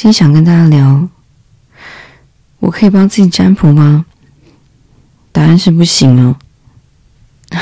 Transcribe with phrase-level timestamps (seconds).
[0.00, 1.06] 今天想跟大家聊，
[2.58, 4.06] 我可以帮自己占卜吗？
[5.30, 6.34] 答案是不行哦。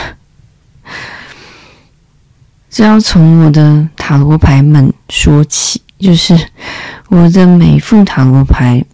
[2.70, 6.38] 这要从我的塔罗牌们说起，就是
[7.08, 8.84] 我的每副塔罗牌，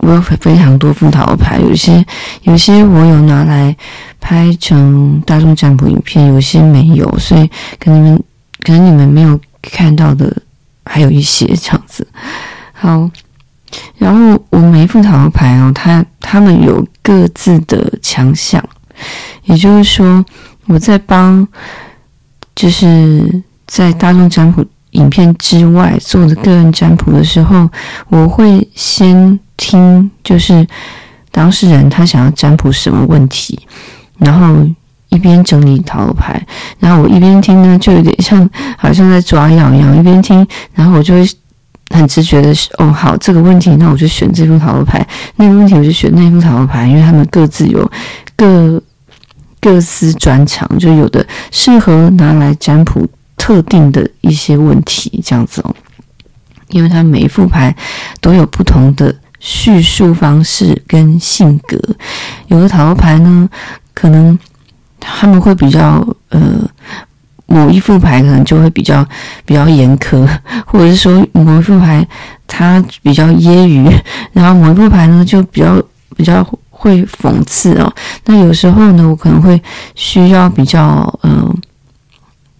[0.00, 2.04] 我有非常多副塔罗牌，有些
[2.42, 3.74] 有些我有拿来
[4.20, 7.50] 拍成大众占卜影片，有些没有，所以
[7.80, 8.22] 可能
[8.60, 10.42] 可能你们没有看到的
[10.84, 12.06] 还有一些这样子。
[12.82, 13.08] 好，
[13.96, 18.62] 然后我每一副塔罗牌哦，它它们有各自的强项，
[19.44, 20.24] 也就是说
[20.66, 21.46] 我在帮。
[22.54, 27.66] 就是在大众占卜影片之外做的个人占卜的时候，
[28.08, 30.64] 我会先听，就是
[31.30, 33.58] 当事人他想要占卜什么问题，
[34.18, 34.62] 然后
[35.08, 36.46] 一边整理塔罗牌，
[36.78, 41.26] 然后我一边听呢，就有点像好像在抓药一样，一边听，然后我就会
[41.92, 45.06] 很直觉的是，哦，好，这个问题，那我就选这副塔罗牌，
[45.36, 47.90] 那个问题我就选那副塔罗牌，因为他们各自有
[48.36, 48.82] 各。
[49.64, 55.72] 各司专长，就有的适合拿来占卜特定的一些问题，这样子哦。
[56.70, 57.72] 因为他每一副牌
[58.20, 61.78] 都有不同的叙述方式跟性格，
[62.48, 63.48] 有的塔罗牌呢，
[63.94, 64.36] 可能
[64.98, 66.40] 他们会比较呃，
[67.52, 69.06] 某一副牌可能就会比较
[69.44, 70.26] 比较严苛，
[70.66, 72.06] 或者是说某一副牌
[72.46, 73.92] 它比较揶揄，
[74.32, 75.80] 然后某一副牌呢就比较
[76.16, 76.46] 比较。
[76.82, 77.94] 会讽刺哦，
[78.24, 79.62] 那有时候呢，我可能会
[79.94, 81.54] 需要比较嗯、呃、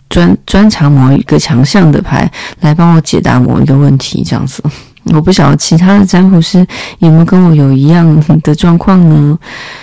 [0.09, 4.63] 专专长某一个强项的牌来帮我解答某一个问题，这样子。
[5.13, 6.65] 我不晓得其他的占卜师
[7.01, 9.37] 有没有跟我有一样的状况呢？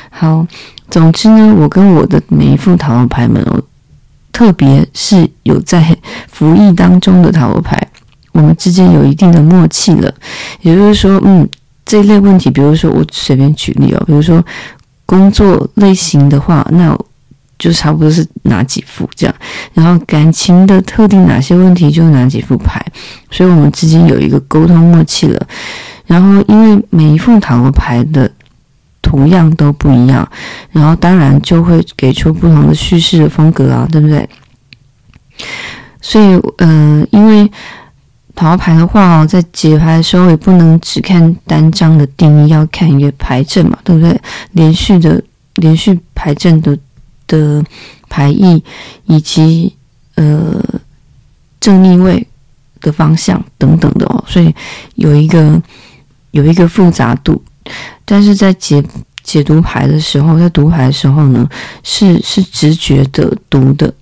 [0.10, 0.48] 好，
[0.90, 3.46] 总之呢，我跟我的每一副塔罗牌们，
[4.40, 5.94] 特别是有在
[6.32, 7.78] 服役当中的塔罗牌，
[8.32, 10.10] 我们之间有一定的默契了，
[10.62, 11.46] 也就是说，嗯。
[11.84, 14.46] 这一类问题，比如说我随便举例哦，比如说
[15.08, 16.96] 工作类型的话，那
[17.58, 19.36] 就差不多是哪几副这样。
[19.74, 22.80] 然后感情的特定哪些问题，就哪几副牌。
[23.32, 25.48] 所以我们之间有一个沟通默契了。
[26.06, 28.32] 然后因为每一副塔罗牌的
[29.10, 30.30] 同样都不一样，
[30.72, 34.30] 然后当然就会给出不同的叙事的风格啊，对不对？
[36.00, 37.52] 所以，嗯、呃，因为。
[38.36, 44.18] 塔罗牌的话哦，在解牌的时候也不能只看单张的定义，要看一个牌阵嘛，对不对？
[44.54, 45.22] 连续的
[45.56, 46.78] 连续牌阵的
[47.28, 47.62] 的
[48.08, 48.64] 牌意，
[49.08, 49.76] 以及
[50.16, 50.64] 呃
[51.60, 52.26] 正逆位
[52.80, 54.56] 的方向等等的哦，所以
[54.96, 55.62] 有一个
[56.32, 57.44] 有一个复杂度。
[58.06, 58.84] 但是在解
[59.24, 61.48] 解读牌的时候，在读牌的时候呢，
[61.84, 63.94] 是是直觉的读的。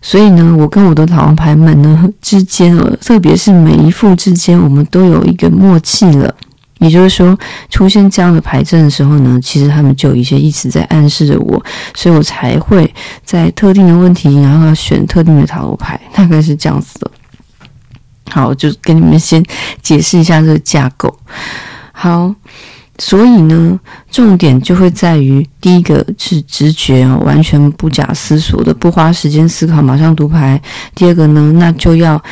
[0.00, 6.34] 所以呢，我跟我的塔罗牌们呢之间，特别是每一副之间，我们都有一个默契了。
[6.78, 7.38] 也就是说，
[7.70, 11.64] 出现这样的牌阵的时候呢，其实他们就有一些意思在暗示着我，
[11.94, 12.92] 所以我才会
[13.24, 17.08] 在特定的问题，然后要选特定的塔罗牌，大概是这样子的。
[18.30, 19.40] 好，就跟你们先
[19.80, 21.16] 解释一下这个架构。
[21.92, 22.34] 好。
[22.98, 23.80] 所以呢，
[24.10, 30.60] 重点就会在于第一个是直觉哦，完全不假思索的，不花时间思考，马上读牌。
[30.94, 32.22] 第二个呢，那就要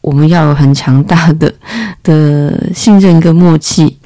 [0.00, 1.52] 我们要有很强大的
[2.04, 3.98] 的信任跟默契，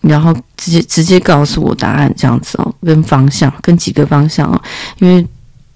[0.00, 4.60] 然后直接直接告诉我答案这样子哦，跟方向，跟几个方向哦，
[4.98, 5.24] 因为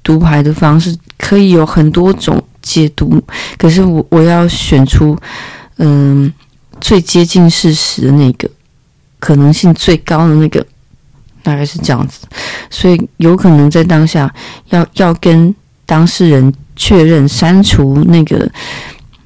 [0.02, 3.22] 读牌的方式可以有很多种解读，
[3.56, 5.16] 可是我我要选出
[5.78, 6.30] 嗯
[6.84, 8.46] 最接近事实的那个。
[9.20, 10.60] 可能性最高的那个，
[11.42, 12.26] 大概是这样子，
[12.68, 14.30] 所以有可能在当下
[14.68, 15.54] 要要跟
[15.86, 18.46] 当事人确认删除那个，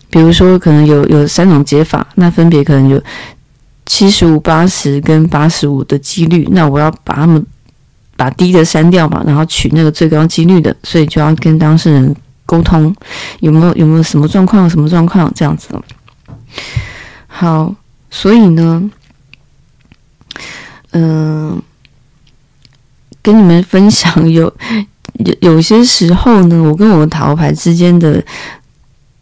[0.08, 3.02] 比如说可能有有三种解法，那分别可能有
[3.86, 7.44] 七十五、八十跟八十五的几率，那我要把他们
[8.16, 12.14] 把低的删掉嘛，然后取那个最高几率的，所以就要跟当事人
[12.46, 12.94] 沟通
[13.40, 15.68] 有没有有没有什么状况，什么状况这样子。
[17.38, 17.72] 好，
[18.10, 18.90] 所以呢。
[20.90, 21.62] 嗯，
[23.22, 24.52] 跟你们分享有
[25.24, 28.20] 有有些时候呢，我跟我的塔罗牌之间的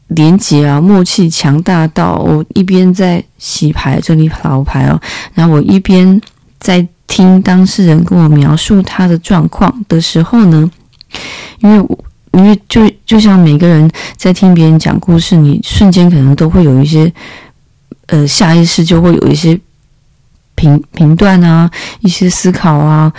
[0.07, 4.99] 连接啊，默契强大到我一边在洗牌，这里塔罗牌哦，
[5.35, 6.19] 然后我一边
[6.59, 10.71] 在听当事人跟我描述他的状况的时候呢，
[11.59, 17.13] 因为我因为就就像每个人在听别人讲故事，你瞬间可能都会有一些
[18.07, 19.59] 呃下意识就会有一些。
[20.59, 21.71] 评评断啊，
[22.01, 23.13] 一些思考啊，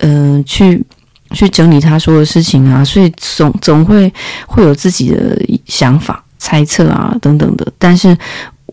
[0.00, 0.84] 嗯、呃，去
[1.30, 4.12] 去整理他说的事情啊，所以总总会
[4.44, 7.64] 会有自己的想法、猜测啊等等的。
[7.78, 8.18] 但是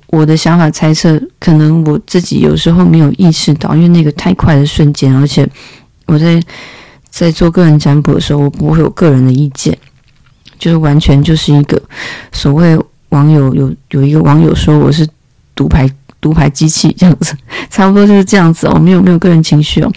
[0.08, 5.48] 我的想法猜测，可能我自己有时候没有意识到，因为那个太快的瞬间，而且
[6.08, 6.42] 我在
[7.12, 9.78] 在做个人占卜的时候，我不会有个人的意见，
[10.58, 11.80] 就是完全就是一个
[12.31, 12.75] 所谓
[13.10, 15.08] 网友有有一个网友说我是
[15.57, 15.89] 读牌
[16.21, 17.36] 读牌机器这样子，
[17.69, 19.92] 差不多就是这样子哦，没有没有个人情绪哦。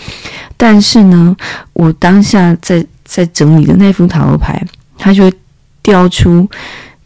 [0.56, 1.36] 但是呢，
[1.74, 4.60] 我当下在在整理的那副塔罗牌，
[4.98, 5.32] 它就会
[5.82, 6.48] 掉出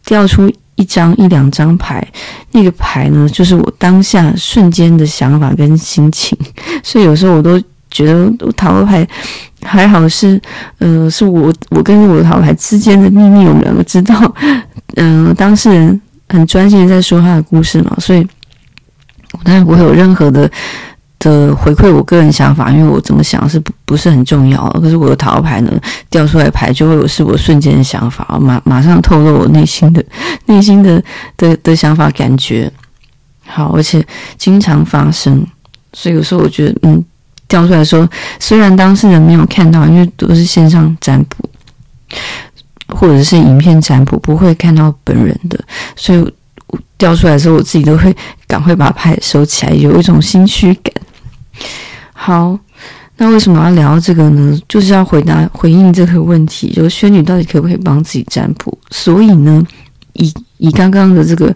[0.06, 0.50] 掉出。
[0.76, 2.04] 一张一两张牌，
[2.50, 6.36] 那个牌呢，就是我当下瞬间的想法跟心情，
[6.82, 7.56] 所以有时候我都
[7.92, 9.06] 觉得塔罗牌
[9.62, 10.42] 还好是，
[10.78, 14.34] 呃，是我我跟我的塔罗牌之间的秘密，我们两个知道，
[14.96, 18.26] 嗯、 当事人很专心的在说他的故事嘛，所以
[19.42, 20.50] 当然不会有任何的。
[21.20, 24.68] 的回馈，我个人想法，因为我怎么想是不不是很重要。
[24.72, 25.72] 可是我的塔罗牌呢，
[26.10, 30.04] 掉出来牌就会是我瞬间的想法，马马上透露我内心的
[30.44, 31.02] 内心的
[31.38, 32.70] 的的想法感觉。
[33.46, 35.42] 好，而且经常发生，
[35.94, 37.02] 所以有时候我觉得，嗯，
[37.48, 38.06] 掉出来说，
[38.38, 41.48] 虽然当事人没有看到，因为都是线上占卜
[42.88, 45.58] 或者是影片占卜，不会看到本人的，
[45.96, 46.34] 所以
[46.96, 48.14] 掉出来的时候，我自己都会
[48.46, 50.92] 赶快把牌收起来，有一种心虚感。
[52.12, 52.58] 好，
[53.16, 54.58] 那为什么要聊这个呢？
[54.68, 58.76] 就是要回答回应这个问题，就是轩女到底可不可以帮自己占卜？
[58.90, 59.62] 所以呢，
[60.14, 61.54] 以以刚刚的这个，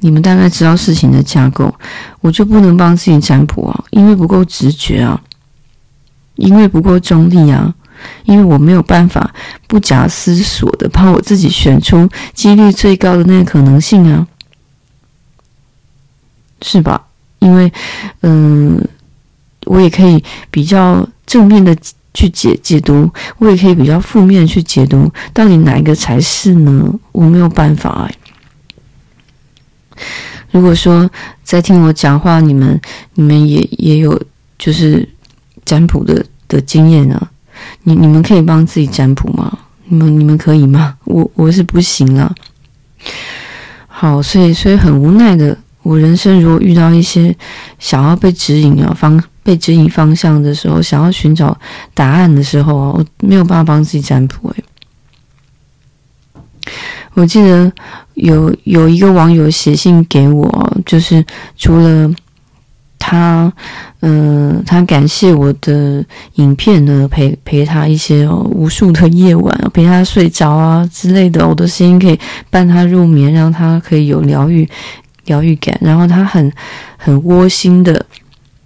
[0.00, 1.72] 你们大概知道事情的架构，
[2.20, 5.20] 我就不能帮自己占卜啊，因为不够直觉啊，
[6.36, 7.72] 因为不够中立啊，
[8.24, 9.30] 因为我没有办法
[9.66, 14.26] 不假思索的帮我自己选出几率最高的那个可能性啊，
[16.62, 17.06] 是吧？
[17.38, 17.72] 因为，
[18.22, 18.80] 嗯。
[19.68, 21.76] 我也可以比较正面的
[22.14, 26.94] 去解解读，我也可以比较负面去解读，到底哪一个才是呢？
[27.10, 28.14] 我没有办法哎。
[30.52, 31.10] 如果说
[31.42, 32.80] 在听我讲话，你们
[33.14, 34.16] 你们也也有
[34.56, 35.08] 就是
[35.64, 37.30] 占卜的的经验啊，
[37.82, 39.58] 你你们可以帮自己占卜吗？
[39.86, 40.96] 你们你们可以吗？
[41.06, 42.32] 我我是不行了。
[43.88, 47.34] 好，所以所以很无奈的，我人生如果遇到一些
[47.78, 49.22] 想要被指引的方。
[49.46, 51.56] 被指引方向的时候，想要寻找
[51.94, 54.52] 答案的时候啊，我没有办法帮自己占卜。
[56.64, 56.72] 哎，
[57.14, 57.72] 我记得
[58.14, 61.24] 有有一个网友写信给我，就是
[61.56, 62.12] 除了
[62.98, 63.52] 他，
[64.00, 66.04] 呃，他感谢我的
[66.34, 72.18] 影片呢，陪陪他一些，无数的夜晚，陪他睡着啊之类的，我的声音可以
[72.50, 74.68] 伴他入眠，让他可以有疗愈
[75.26, 76.52] 疗愈感，然后他很
[76.96, 78.04] 很窝心的。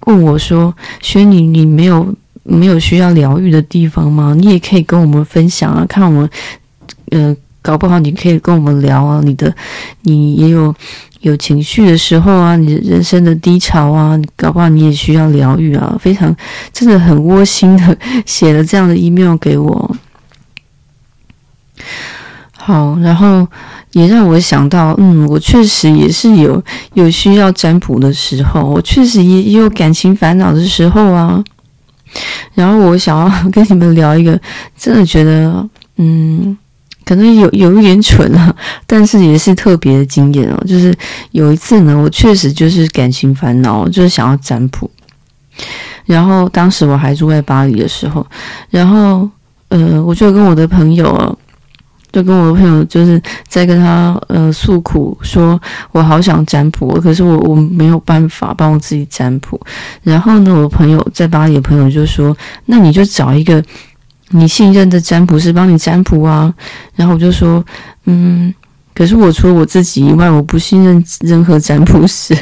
[0.06, 4.34] 问我说：“轩女，你没有没有需要疗愈的地方吗？
[4.34, 6.30] 你也可以跟我们分享啊，看我们，
[7.10, 9.20] 呃，搞不好你可以跟我们聊啊。
[9.22, 9.54] 你的，
[10.02, 10.74] 你也有
[11.20, 15.94] 有情绪的时候啊，你人生的低潮啊，搞不好你也需要疗愈啊。
[16.00, 16.34] 非常
[16.72, 19.96] 真的很窝心的写了这样的 email 给我。
[22.70, 23.46] 好，然后。”
[23.92, 26.62] 也让我想到，嗯，我确实也是有
[26.94, 31.42] 有需要占卜的时候，我确实也也有感情烦恼的时候啊。
[32.54, 34.40] 然后我想要跟你们聊一个，
[34.78, 36.56] 真的觉得，嗯，
[37.04, 38.54] 可能有有一点蠢啊，
[38.86, 40.64] 但是也是特别的经验哦。
[40.64, 40.94] 就是
[41.32, 44.88] 有一次呢，我确实就是感情烦恼，就是想要占卜。
[46.06, 48.24] 然后当时我还住在巴黎的时候，
[48.70, 49.28] 然后
[49.70, 51.36] 呃，我就跟我的朋友。
[52.12, 55.60] 就跟我的朋友就是在跟他呃诉苦，说
[55.92, 59.60] 我好想占卜，可是我我没有办法帮我自己占卜。
[60.02, 62.36] 然后呢，我朋友在巴黎的朋友就说
[62.66, 63.62] ：“那你就找一个
[64.30, 66.52] 你信任的占卜师帮你占卜啊。”
[66.96, 67.64] 然后我就说
[68.06, 68.52] ：“嗯，
[68.92, 72.36] 可是我除了我自己以外，我不信任任何占卜师，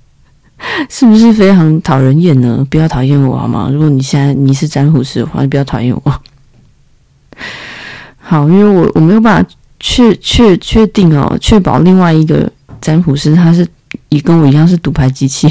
[0.88, 2.66] 是不是非常讨人厌呢？
[2.70, 3.68] 不要讨厌我好吗？
[3.70, 6.20] 如果你现在你是占卜师的话，你不要讨厌我。”
[8.28, 13.64] 好，因为我我没有办法确确确定哦，确保另外一个占卜师他是
[14.08, 15.48] 也跟我一样是读牌机器，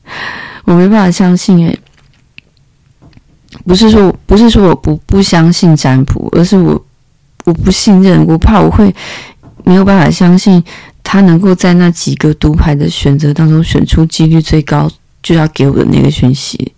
[0.64, 1.78] 我没办法相信诶，
[3.66, 6.82] 不是说不是说我不不相信占卜，而是我
[7.44, 8.90] 我不信任，我怕我会
[9.64, 10.64] 没有办法相信
[11.02, 14.90] 他能够在那几个读牌的选择当中选出几率最高
[15.22, 16.72] 就要给我的那个讯息。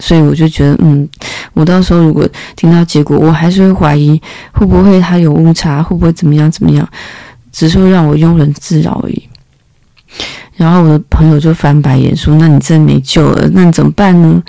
[0.00, 1.08] 所以我就觉得，嗯，
[1.52, 4.20] 我到时候如果听到结果，我还是会怀疑
[4.52, 6.88] 会不会他有误差，会不会怎么样怎么样，
[7.52, 9.28] 只是会让我庸人自扰而已。
[10.56, 14.42] 然后我的朋友就翻白眼说：“那你真没救了，那你怎么办呢？”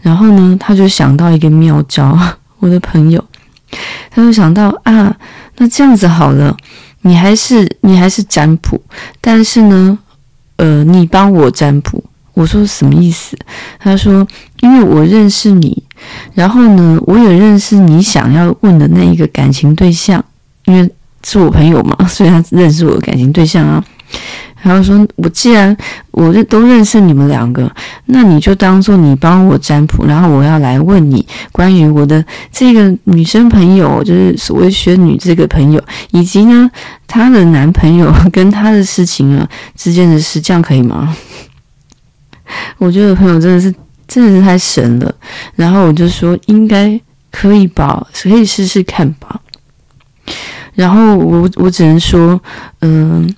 [0.00, 2.18] 然后呢，他就想到一个妙招，
[2.60, 3.22] 我的朋友，
[4.10, 5.14] 他就想到啊，
[5.56, 6.56] 那这样子好了，
[7.02, 8.80] 你还是你还是占卜，
[9.20, 9.98] 但是呢，
[10.56, 12.02] 呃，你帮我占卜。”
[12.38, 13.36] 我说：“什么意思？”
[13.80, 14.24] 他说
[14.62, 15.82] ：“因为我认识你，
[16.34, 20.24] 然后呢，我也认识你想要问的那一个感情对象，
[20.66, 20.88] 因为
[21.24, 23.84] 是我朋友嘛， 所以他认识我的感情对象啊。”
[24.62, 25.76] 然后说：“我既然
[26.12, 27.68] 我都认识你们两个，
[28.06, 36.70] 那你就当做你帮我占卜，然后我要来问你关于我的这个女生朋友，就是所谓学女这个朋友，以及呢
[37.08, 41.16] 她的男朋友 跟她的事情啊之间的事，这样可以吗？”
[42.78, 43.74] 我觉得朋友真的是
[44.06, 45.14] 真的是太神了。
[45.54, 47.00] 然后我就说：“应该
[47.30, 49.40] 可以吧，可以试试看吧。”
[50.74, 52.40] 然后我我只能说，
[52.80, 53.34] 嗯。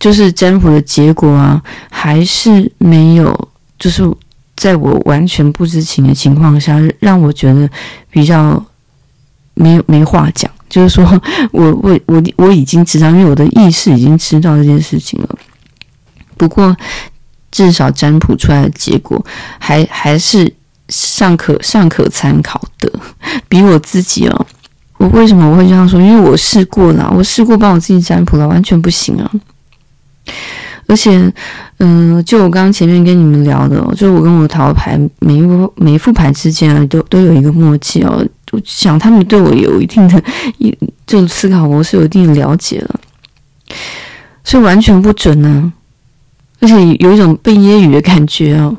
[0.00, 3.48] 就是占卜的结果啊，还是没有，
[3.78, 4.02] 就是
[4.56, 7.70] 在我完全不知情的情况下，让我觉得
[8.10, 8.60] 比较
[9.54, 10.50] 没有没话讲。
[10.68, 11.04] 就是说
[11.52, 15.38] 我我我我已经知道，因为我的意识已经知道这件事情了。
[16.36, 16.76] 不过
[17.52, 19.24] 至少占卜出来的结果
[19.60, 20.52] 还还是
[20.88, 22.92] 尚可尚可参考的，
[23.48, 24.46] 比我自己哦。
[24.96, 26.00] 我为什么我会这样说？
[26.00, 29.30] 因为我试过了，我试过帮我自己占卜了，完全不行啊。
[30.86, 31.32] 而且，
[31.78, 38.24] 嗯、就我刚刚前面跟你们聊的，就我跟我的塔罗牌每一副每一副牌之间啊，都都有一个默契哦。
[38.50, 40.22] 我想他们对我有一定的，
[40.58, 43.00] 一就思考模式有一定的了解了，
[44.44, 45.72] 所以完全不准呢、
[46.62, 48.74] 而且有一种被揶揄的感觉哦。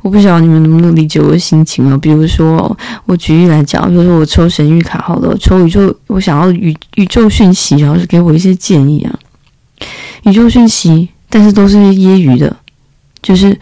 [0.00, 1.98] 我不晓得你们能不能理解我的心情啊。
[1.98, 2.74] 比如说，
[3.04, 9.14] 我举例来讲，比如说我抽神谕卡好了，抽宇宙，我想要宇宇宙讯息，然后是给我一些建议啊。
[10.24, 12.56] 宇宙讯息，但是都是揶揄的，
[13.20, 13.54] 就是，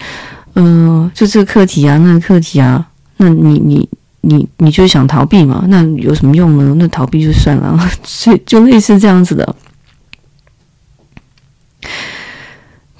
[0.55, 2.87] 嗯、就这个课题啊，那个课题啊，
[3.17, 3.89] 那你你
[4.21, 5.65] 你你就想逃避嘛？
[5.67, 6.73] 那有什么用呢？
[6.79, 9.57] 那逃避就算了， 所以就类似这样子的，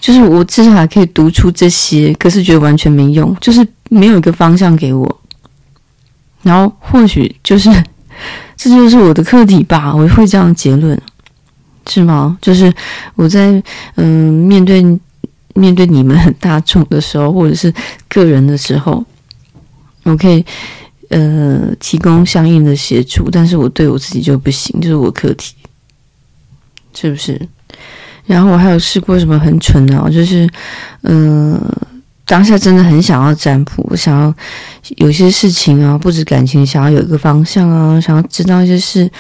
[0.05, 5.21] 就是我至少还可以读出这些，可是觉得完全没用，就是没有一个方向给我，
[6.43, 7.71] 然后或许就是
[8.55, 11.01] 这就是我的课题吧，我会这样结论。
[11.89, 12.37] 是吗？
[12.43, 12.71] 就是
[13.15, 13.63] 我在
[13.95, 14.83] 嗯、面对
[15.55, 17.73] 面对你们很大众的时候，或者是
[18.07, 19.03] 个人的时候，
[20.03, 20.45] 我可以
[21.09, 25.55] 呃提供相应的协助，但是我对我自己就不行，就是我课题，
[26.95, 27.41] 是不是？
[28.27, 30.49] 然后我还有试过什么很蠢的，就是
[31.03, 31.61] 嗯、呃、
[32.25, 34.35] 当下真的很想要占卜，想要
[34.97, 39.11] 有些事情啊，不止感情，想要有一个方向啊，想要知道一些事，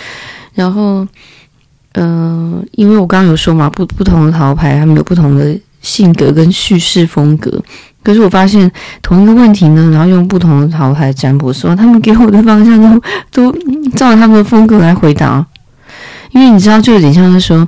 [0.54, 1.06] 然后。
[1.96, 7.62] 嗯、因为我刚刚有说嘛，不不同的塔罗牌，他们有不同的性格跟叙事风格。
[8.02, 8.68] 可是我发现
[9.00, 13.52] 同一个问题呢，然后用不同的塔罗牌占卜的时候，他们给我的方向都都
[13.94, 15.46] 照着他们的风格来回答。
[16.32, 17.64] 因为你知道，就有点像是说，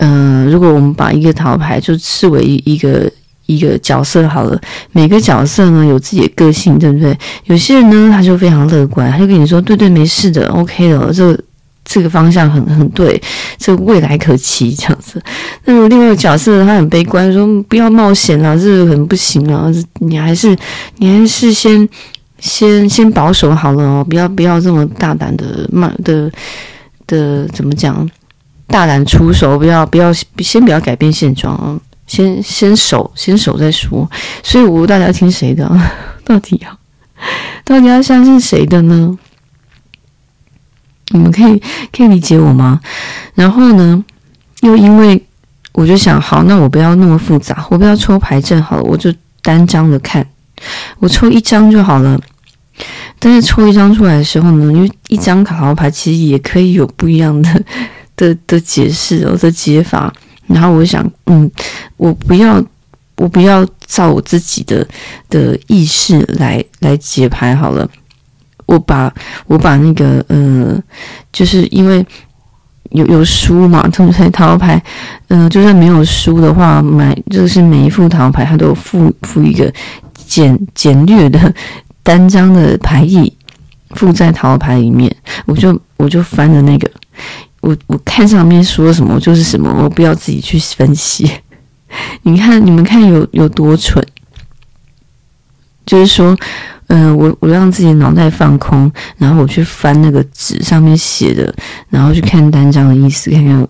[0.00, 3.10] 嗯、如果我们把一个塔罗牌就视为一个
[3.46, 4.60] 一个角色好了，
[4.92, 7.16] 每个角色呢有自己的个性，对不对？
[7.44, 11.38] 有些人呢，他就非常乐观，他就跟你说，对对，没事的，OK 的，这。
[11.82, 13.20] 这个方向很很对，
[13.58, 15.20] 这个未来可期这样子。
[15.64, 19.66] 那么另外一个角色他很悲观，说不要冒险啊，这个很不行啊，
[19.98, 20.54] 你还是
[20.98, 21.88] 你还是先
[22.38, 26.30] 先先保守好了哦，不要不要这么大胆的慢的
[27.08, 28.08] 的怎么讲，
[28.70, 34.08] 大胆出手，不要不要先不要改变现状啊，先先守先守再说。
[34.42, 35.70] 所以我大家听谁的？
[36.24, 36.78] 到底要
[37.64, 39.18] 到底要相信谁的呢？
[41.12, 41.60] 你们可以
[41.92, 42.80] 可以理解我吗？
[43.34, 44.04] 然后呢，
[44.60, 45.20] 又因为
[45.72, 49.12] 我就想，好，那我不要那么复杂，我不要抽牌阵好了，我就
[49.42, 50.24] 单张的看，
[51.00, 52.18] 我抽一张就好了。
[53.18, 57.62] 但是抽一张出来的时候呢，因为一张卡号牌其实也可以有不一样的
[58.20, 60.12] 的的解释哦的解法。
[60.46, 61.50] 然后我想，嗯，
[61.96, 62.62] 我不要
[63.16, 64.86] 我不要照我自己的
[65.28, 67.88] 的意识来来解牌好了。
[68.66, 69.12] 我把
[69.46, 70.80] 我把那个呃，
[71.32, 72.04] 就是因为
[72.90, 74.80] 有有书嘛，他们才塔罗牌，
[75.28, 79.72] 嗯、呃，就算没有书的话，买就是每一副塔罗牌，它都有附附一个
[80.26, 81.52] 简简略的
[82.02, 83.32] 单张的牌意
[83.96, 85.12] 附在塔罗牌里面，
[85.46, 86.88] 我就我就翻了那个，
[87.60, 91.30] 我我看上面说什么就是什么，我不要自己去分析。
[92.22, 94.04] 你看你们看有有多蠢，
[95.86, 96.36] 就是说。
[96.92, 101.54] 嗯、我我让自己脑袋放空，然后我去翻那个纸上面写的，
[101.88, 103.68] 然后去看单张的意思，看看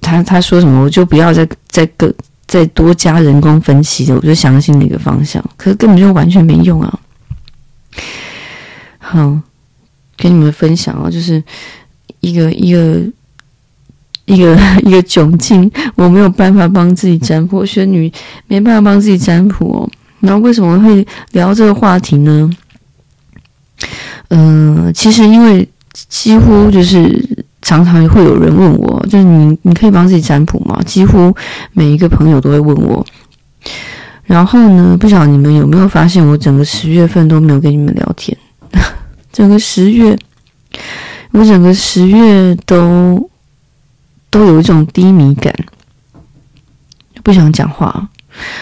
[0.00, 2.12] 他他说什么，我就不要再再更
[2.48, 6.98] 再多加人工分析了，我就相信那个方向，可是根本就完全没用啊！
[8.98, 9.38] 好，
[10.16, 11.40] 跟你们分享啊，就是
[12.20, 13.00] 一个一个
[14.26, 18.12] 一个 一个窘境，我没有办法帮自己占卜，仙女
[18.46, 19.90] 没办法帮自己占卜哦。
[20.20, 22.50] 然后为什么会聊这个话题呢？
[24.28, 25.68] 嗯、其实因为
[26.08, 30.80] 几乎就是常常会有人问我，就是你你可以帮自己占卜吗？
[30.84, 31.32] 几乎
[31.72, 33.06] 每一个朋友都会问我。
[34.24, 38.36] 然后呢，不晓得你们有没有发现，我整个十月份都没有跟你们聊天，
[39.32, 40.18] 整个十月，
[41.36, 43.28] 我整个十月都
[44.30, 45.54] 都有一种低迷感，
[47.22, 48.08] 不想讲话。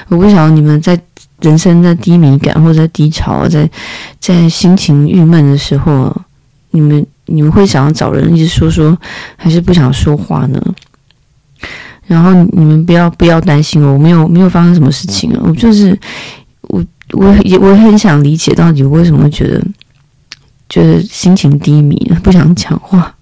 [0.08, 1.00] 我不晓得你们在
[1.40, 3.70] 人生在低迷感或者在低潮，在
[4.18, 6.12] 在心情郁闷的时候，
[6.72, 8.98] 你们你们会想要找人一直说说，
[9.36, 10.60] 还是不想说话呢？
[12.08, 15.96] 然后你们不要不要担心我，我没有没有发生什么事情啊，我就是
[16.62, 19.64] 我我也我很想理解到底我为什么觉得
[20.68, 23.14] 觉得心情低迷，不想讲话，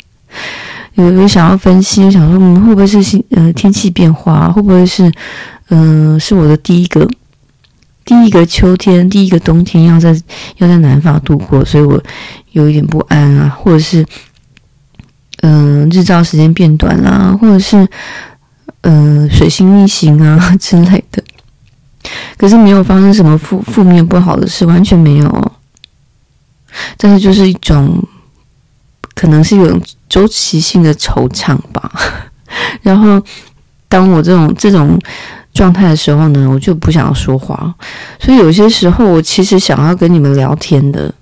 [0.94, 5.10] 有有想要分析，想说嗯会不会是心呃天气变化，会不会是
[5.68, 7.08] 嗯、是我的第一个
[8.04, 10.10] 第一个秋天，第一个冬天要在
[10.58, 12.02] 要在南方度过，所以我
[12.52, 14.04] 有一点不安啊，或者是
[15.42, 17.88] 嗯、日照时间变短啦，或者是。
[18.82, 20.36] 呃，水星逆行啊？
[20.58, 21.22] 之类的，
[22.36, 25.52] 可是没有发生什么负负面不好的事，完全没有。
[26.96, 28.02] 但是就是一种，
[29.14, 31.90] 可能是有种周期性的惆怅吧。
[32.82, 33.22] 然后，
[33.88, 34.98] 当我这种这种
[35.52, 37.74] 状态的时候呢，我就不想要说话。
[38.20, 41.14] 所以有些时候，我其实想要跟你们聊天的，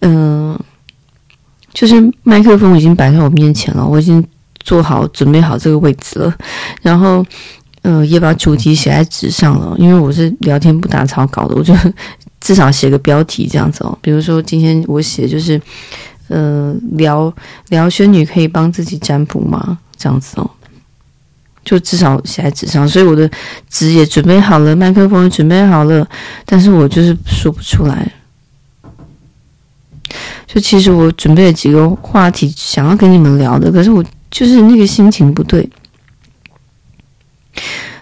[0.00, 0.58] 嗯、
[1.72, 4.24] 就是麦克风已经摆在我面前了，我已经。
[4.64, 6.32] 做好准备好这个位置了，
[6.82, 7.26] 然后，
[7.82, 9.74] 呃，也把主题写在纸上了。
[9.76, 11.74] 因为我是聊天不打草稿的，我就
[12.42, 13.98] 至少写个标题这样子哦。
[14.02, 15.58] 比如说今天我写就是，
[16.28, 17.32] 呃，聊
[17.70, 19.78] 聊轩女可以帮自己占卜吗？
[19.96, 20.50] 这样子哦，
[21.64, 22.86] 就至少写在纸上。
[22.86, 23.30] 所以我的
[23.70, 26.06] 纸也准备好了，麦克风也准备好了，
[26.44, 28.12] 但是我就是说不出来。
[30.46, 34.04] 就其实我准备了几个话题想要跟你们聊的，可是我。
[34.32, 35.68] 就是那个心情不对，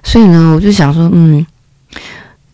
[0.05, 1.45] 所以呢，我就想说，嗯，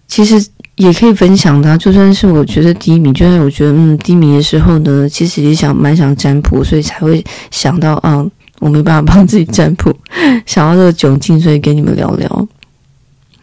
[0.09, 0.43] 其实
[0.77, 1.77] 也可以分享的。
[1.77, 8.25] 就算是我觉得低迷，就算我觉得嗯低迷的时候呢，其实也想蛮想占卜，所以才会想到，啊，
[8.61, 9.95] 我没办法帮自己占卜，
[10.47, 12.49] 想到这个窘境，所以跟你们聊聊。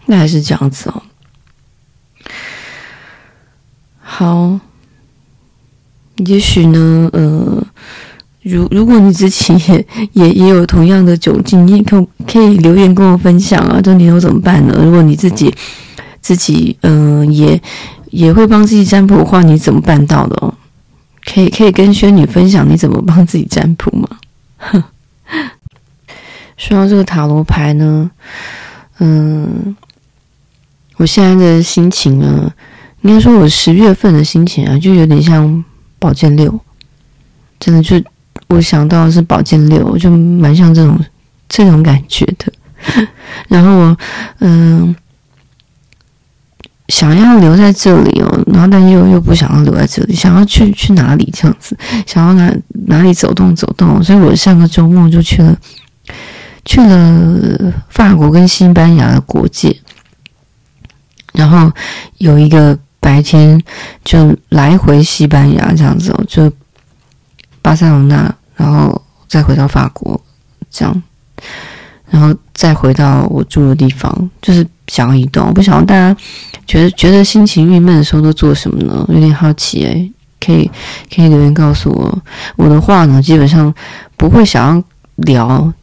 [0.06, 1.04] 那还是这样子哦。
[4.00, 4.60] 好，
[6.26, 7.64] 也许呢，呃。
[8.46, 14.78] 如如果你自己 也也也有同样的窘境，你也可可以留言跟我分享啊，就你都怎么办呢？
[14.84, 15.50] 如果你自己
[16.24, 17.62] 自己嗯、也
[18.10, 20.52] 也会帮自己占卜的话，你怎么办到的哦？
[21.24, 24.10] 可以可以跟轩女分享你怎么帮自己占卜吗？
[26.58, 28.10] 说到这个塔罗牌呢，
[28.98, 29.76] 嗯，
[30.98, 32.52] 我现在的心情呢，
[33.02, 35.64] 应该说我十月份的心情啊，就有点像
[36.00, 36.60] 宝剑六，
[37.60, 38.02] 真的就。
[38.50, 41.00] 我想到是宝剑六，就蛮像这种
[41.50, 42.54] 这种感觉的。
[43.48, 43.98] 然后我
[44.40, 44.96] 嗯、
[46.88, 52.54] 想要留在这里哦，然后但又又不想要留在这里，想要去去哪里这样子，想要哪
[52.88, 54.04] 哪里走动走动。
[54.04, 55.58] 所以我上个周末就去了
[56.66, 59.76] 去了法国跟西班牙的国界，
[61.34, 61.72] 然后
[62.18, 63.62] 有一个白天
[64.04, 66.52] 就来回西班牙这样子哦，就
[67.62, 68.34] 巴塞罗那。
[68.56, 70.18] 然后再回到法国，
[70.70, 71.04] 这样，
[72.08, 75.54] 然后再回到我住的地方，就是想要移动。
[75.54, 76.16] 不晓得大家
[76.66, 79.06] 觉得觉得心情郁闷的时候都做什么呢？
[79.10, 80.70] 有点好奇诶，可以
[81.14, 82.22] 可以留言告诉我。
[82.56, 83.74] 我的话呢，基本上
[84.18, 84.84] 不会想要
[85.18, 85.74] 聊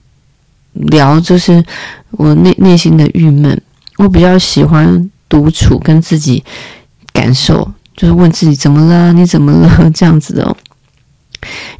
[0.72, 1.64] 聊，就是
[2.12, 3.60] 我内内心的郁闷。
[3.96, 6.42] 我比较喜欢独处，跟自己
[7.12, 9.12] 感受，就是问自己怎么了？
[9.12, 9.90] 你怎么了？
[9.92, 10.56] 这样子的哦。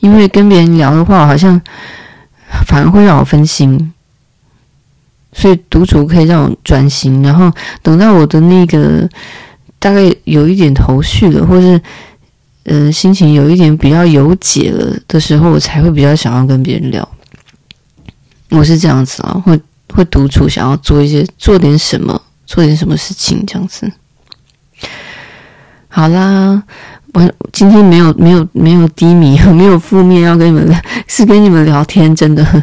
[0.01, 1.61] 因为跟别人聊的话，好像
[2.67, 3.93] 反而会让我分心，
[5.33, 7.23] 所以独处可以让我专心。
[7.23, 7.51] 然后
[7.83, 9.09] 等到我的那个
[9.79, 11.81] 大概有一点头绪了，或是
[12.65, 17.09] 呃心情有一点比较有解了的时候，我才会比较想要跟别人聊。
[18.51, 19.61] 我是这样子啊，会
[19.95, 23.91] 会独处，想要做一些做点什么，做点什么事情这样子。
[25.89, 26.63] 好啦。
[27.13, 32.63] 我今天没有没有没有低迷， 没有负面要跟你们聊，是跟你们聊天，真的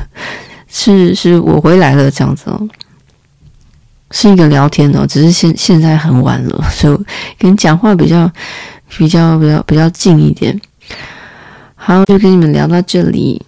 [0.70, 2.68] 是是我回来了这样子哦，
[4.12, 6.96] 是一个聊天哦，只是现现在很晚了，就
[7.38, 8.30] 跟你讲话比较
[8.98, 10.60] 比较比较比较近一点。
[11.76, 13.42] 好，就跟你们聊到这里。